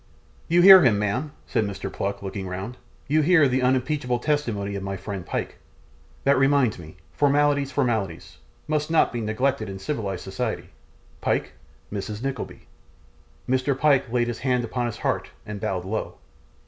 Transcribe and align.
'You 0.47 0.63
hear 0.63 0.81
him, 0.81 0.97
ma'am?' 0.97 1.31
said 1.45 1.63
Mr. 1.63 1.93
Pluck, 1.93 2.23
looking 2.23 2.47
round; 2.47 2.77
'you 3.07 3.21
hear 3.21 3.47
the 3.47 3.61
unimpeachable 3.61 4.17
testimony 4.17 4.73
of 4.73 4.81
my 4.81 4.97
friend 4.97 5.23
Pyke 5.23 5.59
that 6.23 6.39
reminds 6.39 6.79
me, 6.79 6.97
formalities, 7.11 7.71
formalities, 7.71 8.39
must 8.67 8.89
not 8.89 9.13
be 9.13 9.21
neglected 9.21 9.69
in 9.69 9.77
civilised 9.77 10.23
society. 10.23 10.71
Pyke 11.21 11.53
Mrs. 11.93 12.23
Nickleby.' 12.23 12.65
Mr. 13.47 13.77
Pyke 13.77 14.11
laid 14.11 14.27
his 14.27 14.39
hand 14.39 14.63
upon 14.63 14.87
his 14.87 14.97
heart, 14.97 15.29
and 15.45 15.61
bowed 15.61 15.85
low. 15.85 16.15